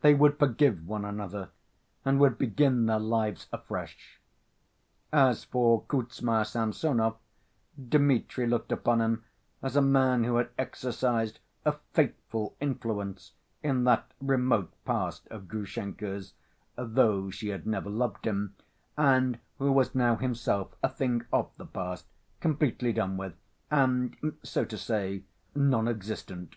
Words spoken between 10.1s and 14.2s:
who had exercised a fateful influence in that